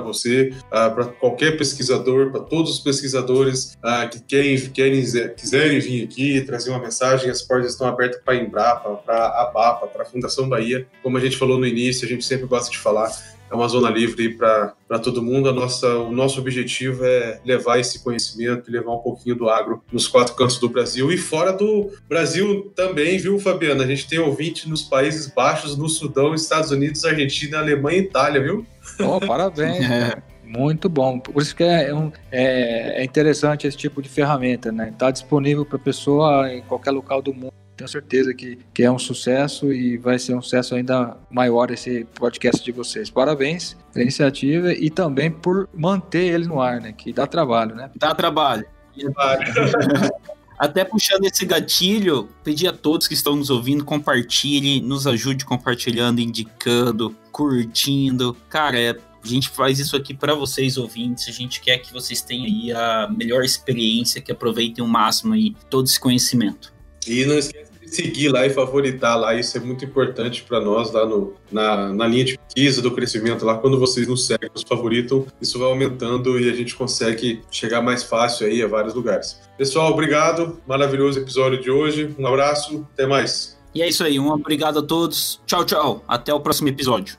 [0.01, 5.03] você, ah, para qualquer pesquisador, para todos os pesquisadores ah, que querem, querem,
[5.37, 9.51] quiserem vir aqui trazer uma mensagem, as portas estão abertas para a Embrapa, para a
[9.53, 10.87] BAPA, para a Fundação Bahia.
[11.03, 13.11] Como a gente falou no início, a gente sempre gosta de falar,
[13.51, 15.49] é uma zona livre para todo mundo.
[15.49, 19.83] A nossa, o nosso objetivo é levar esse conhecimento e levar um pouquinho do agro
[19.93, 23.85] nos quatro cantos do Brasil e fora do Brasil também, viu, Fabiana?
[23.85, 28.43] A gente tem ouvinte nos Países Baixos, no Sudão, Estados Unidos, Argentina, Alemanha e Itália,
[28.43, 28.67] viu?
[29.01, 29.81] Oh, parabéns.
[29.91, 30.31] É.
[30.59, 31.21] Muito bom.
[31.21, 31.91] Por isso que é,
[32.33, 34.89] é, é interessante esse tipo de ferramenta, né?
[34.89, 38.91] Está disponível para a pessoa em qualquer local do mundo tenho certeza que, que é
[38.91, 43.09] um sucesso e vai ser um sucesso ainda maior esse podcast de vocês.
[43.09, 46.93] Parabéns pela iniciativa e também por manter ele no ar, né?
[46.93, 47.91] Que dá trabalho, né?
[47.97, 48.66] Dá trabalho.
[50.59, 56.20] Até puxando esse gatilho, pedir a todos que estão nos ouvindo, compartilhem, nos ajude compartilhando,
[56.20, 58.37] indicando, curtindo.
[58.51, 61.26] Cara, é, a gente faz isso aqui para vocês ouvintes.
[61.28, 65.57] A gente quer que vocês tenham aí a melhor experiência, que aproveitem o máximo aí
[65.70, 66.74] todo esse conhecimento.
[67.07, 71.05] E não esqueça seguir lá e favoritar lá, isso é muito importante para nós lá
[71.07, 75.26] no, na, na linha de pesquisa do crescimento lá, quando vocês nos seguem, nos favoritam,
[75.41, 79.41] isso vai aumentando e a gente consegue chegar mais fácil aí a vários lugares.
[79.59, 83.59] Pessoal, obrigado, maravilhoso episódio de hoje, um abraço, até mais.
[83.74, 87.18] E é isso aí, um obrigado a todos, tchau, tchau, até o próximo episódio.